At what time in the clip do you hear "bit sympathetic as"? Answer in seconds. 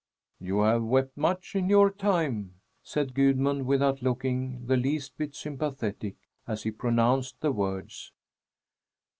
5.15-6.63